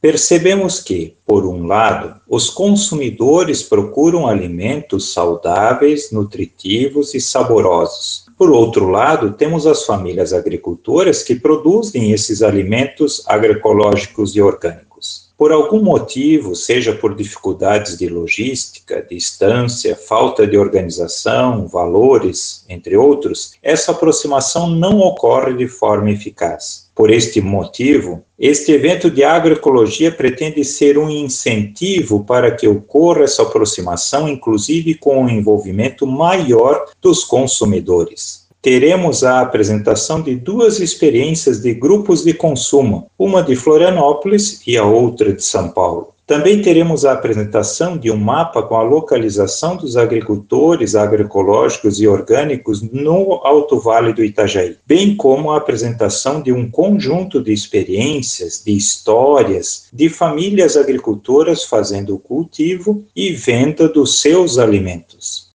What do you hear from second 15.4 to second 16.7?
algum motivo,